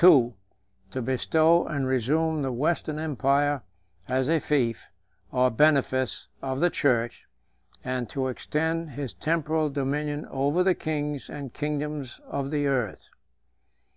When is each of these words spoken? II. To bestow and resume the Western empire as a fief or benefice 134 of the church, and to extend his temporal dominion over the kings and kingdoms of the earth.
II. 0.00 0.34
To 0.92 1.02
bestow 1.02 1.66
and 1.66 1.88
resume 1.88 2.42
the 2.42 2.52
Western 2.52 3.00
empire 3.00 3.62
as 4.06 4.28
a 4.28 4.38
fief 4.38 4.86
or 5.32 5.50
benefice 5.50 6.28
134 6.38 6.50
of 6.52 6.60
the 6.60 6.70
church, 6.70 7.26
and 7.82 8.08
to 8.08 8.28
extend 8.28 8.90
his 8.90 9.12
temporal 9.12 9.70
dominion 9.70 10.24
over 10.26 10.62
the 10.62 10.76
kings 10.76 11.28
and 11.28 11.52
kingdoms 11.52 12.20
of 12.26 12.52
the 12.52 12.68
earth. 12.68 13.08